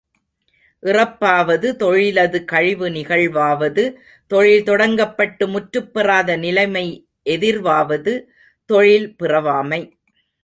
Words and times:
இறப்பாவது, 0.83 1.67
தொழிலது 1.79 2.43
கழிவு 2.43 2.89
நிகழ்வாவது, 2.89 3.83
தொழில் 4.27 4.63
தொடங்கப்பட்டு 4.63 5.47
முற்றுப் 5.47 5.93
பெறாத 5.93 6.37
நிலைமை 6.37 6.85
எதிர்வாவது 7.29 8.13
தொழில் 8.65 9.15
பிறாவமை. 9.19 9.81